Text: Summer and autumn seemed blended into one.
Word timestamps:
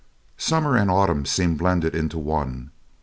Summer 0.39 0.75
and 0.75 0.89
autumn 0.89 1.27
seemed 1.27 1.59
blended 1.59 1.93
into 1.93 2.17
one. 2.17 2.71